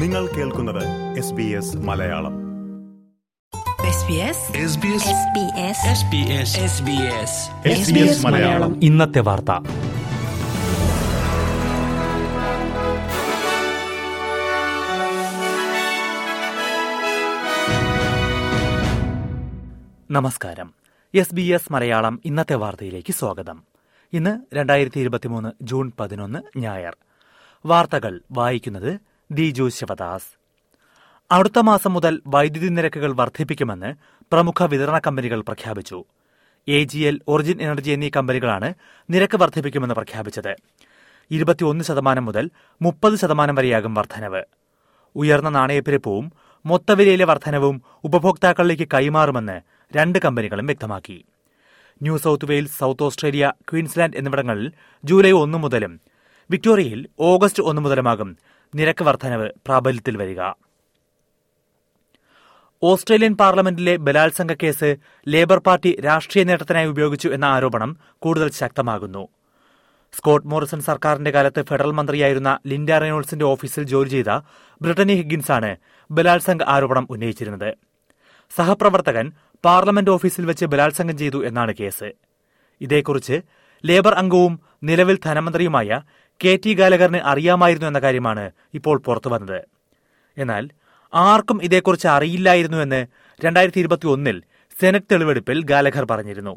നിങ്ങൾ 0.00 0.26
കേൾക്കുന്നത് 0.26 0.88
S 1.18 1.32
B 1.32 1.42
S 1.42 1.76
Malayalam. 1.76 2.32
SBS 7.70 8.24
Malayalam. 8.24 8.84
ഇന്നത്തെ 8.84 9.20
വാർത്ത. 9.20 9.50
നമസ്കാരം. 20.10 20.74
എസ് 21.14 21.34
ബി 21.34 21.42
എസ് 21.42 21.72
മലയാളം 21.72 22.20
ഇന്നത്തെ 22.24 22.54
വാർത്തയിലേക്ക് 22.54 23.12
സ്വാഗതം. 23.12 23.62
ഇന്ന് 24.12 24.56
രണ്ടായിരത്തി 24.56 25.00
ഇരുപത്തിമൂന്ന് 25.00 25.48
ജൂൺ 25.62 25.92
പതിനൊന്ന് 26.00 26.58
ഞായർ. 26.58 26.96
വാർത്തകൾ 27.66 28.20
വായിക്കുന്നത് 28.30 29.09
ദിജു 29.32 29.68
ശിവദാസ് 29.68 30.38
അടുത്ത 31.30 31.58
മാസം 31.58 31.92
മുതൽ 31.92 32.22
വൈദ്യുതി 32.26 32.68
നിരക്കുകൾ 32.68 33.12
വർദ്ധിപ്പിക്കുമെന്ന് 33.12 33.94
പ്രമുഖ 34.32 34.64
വിതരണ 34.64 34.98
കമ്പനികൾ 34.98 35.40
പ്രഖ്യാപിച്ചു. 35.40 36.04
A 36.68 36.84
G 36.84 36.98
L 36.98 37.20
Origin 37.28 37.62
Energy 37.62 37.90
എന്നീ 37.90 38.10
കമ്പനികളാണ് 38.16 38.74
നിരക്ക് 39.10 39.36
വർദ്ധിപ്പിക്കുമെന്ന് 39.36 39.94
പ്രഖ്യാപിച്ചത്. 39.94 40.56
ഇരുപത്തിയൊന്ന് 41.30 41.84
ശതമാനം 41.84 42.24
മുതൽ 42.24 42.50
മുപ്പത് 42.82 43.16
ശതമാനം 43.16 43.54
വരെയാകും 43.54 43.94
വർധനവ്. 43.94 44.42
ഉയർന്ന 45.16 45.48
നാണയപ്പെരുപ്പവും 45.48 46.32
മൊത്തവിലയിലെ 46.66 47.24
വർധനവും 47.24 47.82
ഉപഭോക്താക്കളിലേക്ക് 48.04 48.88
കൈമാറുമെന്ന് 48.94 49.60
രണ്ട് 49.96 50.18
കമ്പനികളും 50.24 50.66
വ്യക്തമാക്കി. 50.66 51.24
New 52.02 52.18
South 52.18 52.50
Wales 52.50 52.78
South 52.78 53.02
Australia 53.02 53.52
Queensland 53.70 54.16
എന്നിവിടങ്ങളിൽ 54.16 54.72
ജൂലൈ 55.04 55.30
ഒന്ന് 55.30 55.58
മുതലും 55.58 56.00
വിക്ടോറിയയിൽ 56.50 57.06
ഓഗസ്റ്റ് 57.20 57.62
ഒന്ന് 57.62 57.82
മുതലുമാകും 57.82 58.38
നിരക്ക് 58.74 59.04
വർധനവ് 59.04 59.50
പ്രാബല്യത്തിൽ 59.66 60.16
വരിക. 60.16 60.40
ഓസ്ട്രേലിയൻ 62.82 63.34
പാർലമെന്റിലെ 63.34 63.96
ബലാത്സംഗ 63.96 64.52
കേസ് 64.52 64.96
ലേബർ 65.28 65.58
പാർട്ടി 65.58 66.00
രാഷ്ട്രീയ 66.04 66.44
നേട്ടത്തിനായി 66.44 66.86
ഉപയോഗിച്ചു 66.86 67.28
എന്ന 67.28 67.44
ആരോപണം 67.44 67.96
കൂടുതൽ 68.18 68.50
ശക്തമാകുന്നു. 68.50 69.28
സ്കോട്ട് 70.16 70.46
മോറിസൺ 70.46 70.80
സർക്കാരിന്റെ 70.80 71.30
കാലത്ത് 71.30 71.62
ഫെഡറൽ 71.62 71.90
മന്ത്രിയായിരുന്ന 71.90 72.58
ലിൻഡ 72.66 72.90
റെനോൾസിന്റെ 72.90 73.44
ഓഫീസിൽ 73.44 73.82
ജോലി 73.82 74.08
ചെയ്ത 74.08 74.30
ബ്രിട്ടനി 74.82 75.14
ഹിഗിൻസാണ് 75.14 75.76
ബലാത്സംഗ 76.10 76.62
ആരോപണം 76.62 77.06
ഉന്നയിച്ചിരുന്നത്. 77.10 77.70
സഹപ്രവർത്തകൻ 78.56 79.32
പാർലമെന്റ് 79.64 80.10
ഓഫീസിൽ 80.10 80.46
വെച്ച് 80.46 80.66
ബലാത്സംഗം 80.66 81.18
ചെയ്തു 81.18 81.46
എന്നാണ് 81.46 81.74
കേസ്. 81.80 82.12
ഇതേക്കുറിച്ച് 82.80 83.42
ലേബർ 83.84 84.14
അംഗവും 84.14 84.60
നിലവിൽ 84.82 85.18
ധനമന്ത്രിയുമായ 85.24 86.00
കെ 86.44 86.58
ടി 86.64 86.74
ഗാലകറിന് 86.74 87.18
അറിയാമായിരുന്നു 87.18 87.86
എന്ന 87.86 87.98
കാര്യമാണ് 87.98 88.50
ഇപ്പോൾ 88.74 88.98
പുറത്തു 88.98 89.28
വന്നത്. 89.28 89.60
എന്നാൽ 90.38 90.70
ആർക്കും 91.14 91.62
ഇതേക്കുറിച്ച് 91.62 92.08
അറിയില്ലായിരുന്നുവെന്ന് 92.08 93.06
രണ്ടായിരത്തി 93.44 93.80
ഇരുപത്തി 93.80 94.06
ഒന്നിൽ 94.06 94.42
സെനറ്റ് 94.80 95.10
തെളിവെടുപ്പിൽ 95.12 95.62
ഗാലഘർ 95.62 96.04
പറഞ്ഞിരുന്നു. 96.10 96.54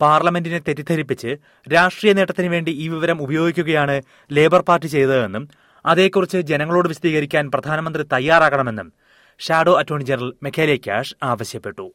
പാർലമെന്റിനെ 0.00 0.58
തെറ്റിദ്ധരിപ്പിച്ച് 0.58 1.30
രാഷ്ട്രീയ 1.72 2.12
നേട്ടത്തിന് 2.12 2.46
വേണ്ടി 2.46 2.70
ഈ 2.70 2.88
വിവരം 2.88 3.22
ഉപയോഗിക്കുകയാണ് 3.22 4.02
ലേബർ 4.32 4.60
പാർട്ടി 4.60 4.86
ചെയ്തതെന്നും 4.86 5.48
അതേക്കുറിച്ച് 5.86 6.38
ജനങ്ങളോട് 6.38 6.88
വിശദീകരിക്കാൻ 6.88 7.50
പ്രധാനമന്ത്രി 7.50 8.04
തയ്യാറാകണമെന്നും 8.12 8.92
shadow 9.40 9.72
attorney 9.78 10.04
general 10.04 10.32
Michaelia 10.42 10.76
Cash 10.76 11.16
ആവശ്യപ്പെട്ടു. 11.22 11.86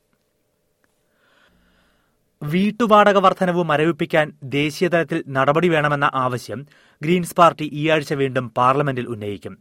വീട്ടുവാടക 2.43 3.17
വർധനവ് 3.17 3.63
മരവിപ്പിക്കാൻ 3.63 4.33
ദേശീയതലത്തിൽ 4.43 5.23
നടപടി 5.29 5.67
വേണമെന്ന 5.67 6.11
ആവശ്യം 6.13 6.65
ഗ്രീൻസ് 7.03 7.35
പാർട്ടി 7.35 7.69
ഈ 7.73 7.89
ആഴ്ച 7.89 8.13
വീണ്ടും 8.13 8.49
പാർലമെന്റിൽ 8.49 9.05
ഉന്നയിക്കും. 9.05 9.57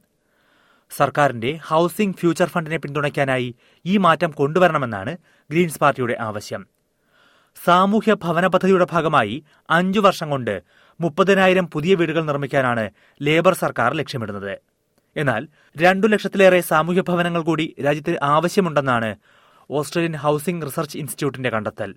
സർക്കാരിന്റെ 0.97 1.59
ഹൌസിംഗ് 1.63 2.17
ഫ്യൂച്ചർ 2.17 2.49
ഫണ്ടിനെ 2.49 2.77
പിന്തുണയ്ക്കാനായി 2.77 3.55
ഈ 3.87 3.97
മാറ്റം 3.97 4.31
കൊണ്ടുവരണമെന്നാണ് 4.31 5.17
ഗ്രീൻസ് 5.51 5.79
പാർട്ടിയുടെ 5.79 6.17
ആവശ്യം. 6.21 6.67
സാമൂഹ്യ 7.65 8.15
ഭവന 8.15 8.47
പദ്ധതിയുടെ 8.47 8.87
ഭാഗമായി 8.93 9.45
അഞ്ചു 9.71 10.01
വർഷം 10.01 10.31
കൊണ്ട് 10.31 10.63
മുപ്പതിനായിരം 11.01 11.67
പുതിയ 11.67 11.95
വീടുകൾ 11.95 12.25
നിർമ്മിക്കാനാണ് 12.25 12.91
ലേബർ 13.23 13.55
സർക്കാർ 13.55 13.95
ലക്ഷ്യമിടുന്നത്. 13.95 14.59
എന്നാൽ 15.17 15.49
രണ്ടു 15.79 16.07
ലക്ഷത്തിലേറെ 16.07 16.61
സാമൂഹ്യ 16.61 17.01
ഭവനങ്ങൾ 17.01 17.43
കൂടി 17.43 17.75
രാജ്യത്തിന് 17.85 18.17
ആവശ്യമുണ്ടെന്നാണ് 18.23 19.17
ഓസ്ട്രേലിയൻ 19.71 20.17
ഹൌസിംഗ് 20.17 20.67
റിസർച്ച് 20.67 20.99
ഇൻസ്റ്റിറ്റ്യൂട്ടിന്റെ 20.99 21.51
കണ്ടെത്തൽ. 21.51 21.95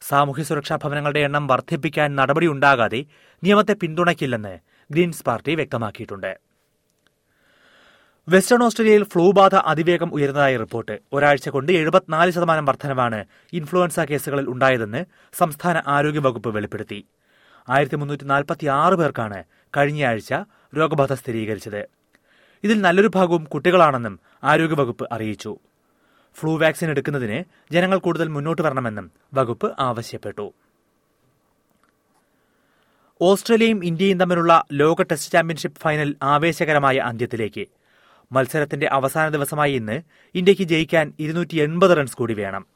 സാമൂഹ്യ 0.00 0.42
സുരക്ഷാ 0.42 0.76
ഭവനങ്ങളുടെ 0.76 1.20
എണ്ണം 1.20 1.46
വർദ്ധിപ്പിക്കാൻ 1.46 2.16
നടപടിയുണ്ടാകാതെ 2.16 3.04
നിയമത്തെ 3.42 3.72
പിന്തുണയ്ക്കില്ലെന്ന് 3.72 4.58
ഗ്രീൻസ് 4.90 5.24
പാർട്ടി 5.24 5.54
വ്യക്തമാക്കിയിട്ടുണ്ട്. 5.54 6.38
വെസ്റ്റേൺ 8.28 8.62
ഓസ്ട്രേലിയയിൽ 8.64 9.04
ഫ്ലൂ 9.04 9.32
ബാധ 9.32 9.54
അതിവേഗം 9.54 10.14
ഉയർന്നതായി 10.14 10.56
റിപ്പോർട്ട്. 10.56 10.98
ഒരാഴ്ച 11.12 11.48
കൊണ്ട് 11.48 11.72
എഴുപത്തിനാല് 11.72 12.30
ശതമാനം 12.30 12.64
വർധനവാണ് 12.64 13.24
ഇൻഫ്ലുവൻസ 13.52 14.00
കേസുകളിൽ 14.00 14.48
ഉണ്ടായതെന്ന് 14.48 15.04
സംസ്ഥാന 15.32 15.82
ആരോഗ്യവകുപ്പ് 15.86 16.48
വെളിപ്പെടുത്തി. 16.56 17.06
ആയിരത്തി 17.68 17.96
മുന്നൂറ്റി 17.96 18.24
പേർക്കാണ് 18.94 19.44
കഴിഞ്ഞയാഴ്ച 19.76 20.34
രോഗബാധ 20.76 21.12
സ്ഥിരീകരിച്ചത്. 21.12 21.88
ഇതിൽ 22.64 22.80
നല്ലൊരു 22.80 23.10
ഭാഗവും 23.14 23.44
കുട്ടികളാണെന്നും 23.44 24.20
ആരോഗ്യവകുപ്പ് 24.44 25.08
അറിയിച്ചു. 25.12 25.58
ഫ്ലൂ 26.40 26.58
വാക്സിൻ 26.58 26.90
എടുക്കുന്നതിന് 26.90 27.44
ജനങ്ങൾ 27.72 27.98
കൂടുതൽ 27.98 28.28
മുന്നോട്ട് 28.28 28.62
വരണമെന്നും 28.62 29.10
വകുപ്പ് 29.34 29.74
ആവശ്യപ്പെട്ടു. 29.78 30.54
ഓസ്ട്രേലിയയും 33.22 33.84
ഇന്ത്യയും 33.84 34.20
തമ്മിലുള്ള 34.20 34.64
ലോക 34.72 35.02
ടെസ്റ്റ് 35.02 35.32
ചാമ്പ്യൻഷിപ്പ് 35.32 35.80
ഫൈനൽ 35.80 36.16
ആവേശകരമായ 36.22 36.96
അന്ത്യത്തിലേക്ക്. 36.96 37.66
മത്സരത്തിന്റെ 38.32 38.88
അവസാന 38.92 39.28
ദിവസമായ 39.28 39.70
ഇന്ന് 39.70 40.02
ഇന്ത്യയ്ക്ക് 40.34 40.62
ജയിക്കാൻ 40.62 41.12
ഇരുന്നൂറ്റി 41.20 41.56
എൺപത് 41.56 41.96
റൺസ് 41.96 42.16
കൂടി 42.16 42.34
വേണം. 42.34 42.66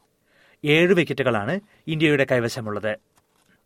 ഏഴ് 0.64 0.94
വിക്കറ്റുകളാണ് 0.94 1.60
ഇന്ത്യയുടെ 1.86 2.26
കൈവശമുള്ളത്. 2.30 2.96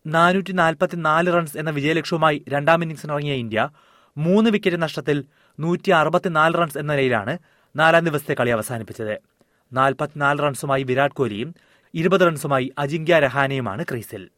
നാനൂറ്റി 0.06 0.53
നാൽപ്പത്തിനാല് 0.53 1.33
റൺസ് 1.33 1.59
എന്ന 1.59 1.71
വിജയലക്ഷ്യവുമായി 1.71 2.44
രണ്ടാം 2.49 2.83
ഇന്നിംഗ്സിനിറങ്ങിയ 2.83 3.34
ഇന്ത്യ 3.34 3.69
മൂന്ന് 4.16 4.50
വിക്കറ്റ് 4.50 4.83
നഷ്ടത്തിൽ 4.83 5.25
നൂറ്റി 5.60 5.91
അറുപത്തിനാല് 5.91 6.54
റൺസ് 6.54 6.78
എന്ന 6.78 6.93
നിലയിലാണ് 6.93 7.38
നാലാം 7.77 8.04
ദിവസത്തെ 8.04 8.34
കളി 8.34 8.50
അവസാനിപ്പിച്ചത്. 8.50 9.34
നാൽപ്പത്തിനാല് 9.73 10.39
റൺസുമായി 10.39 10.83
വിരാട് 10.83 11.13
കോഹ്ലിയും 11.13 11.55
ഇരുപത് 11.95 12.21
റൺസുമായി 12.21 12.73
അജിങ്ക്യ 12.79 13.19
രഹാനയുമാണ് 13.19 13.85
ക്രീസിൽ. 13.91 14.29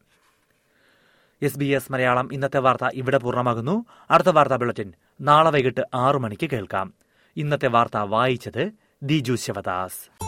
എസ് 1.41 1.57
ബി 1.57 1.65
എസ് 1.65 1.91
മലയാളം 1.91 2.33
ഇന്നത്തെ 2.33 2.59
വാർത്ത 2.59 2.85
ഇവിടെ 2.93 3.17
പൂർണമാകുന്നു. 3.17 3.85
അടുത്ത 4.11 4.27
വാർത്താ 4.27 4.55
ബുള്ളറ്റിൻ 4.55 4.93
നാളെ 5.21 5.51
വൈകിട്ട് 5.51 5.81
ആറു 5.93 6.17
മണിക്ക് 6.17 6.49
കേൾക്കാം. 6.49 6.93
ഇന്നത്തെ 7.37 7.67
വാർത്ത 7.67 7.97
വായിച്ചത് 7.97 8.71
ദിജു 9.03 9.35
ശിവദാസ്. 9.35 10.27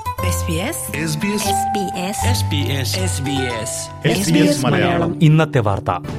ഇന്നത്തെ 5.21 5.59
വാർത്ത. 5.59 6.18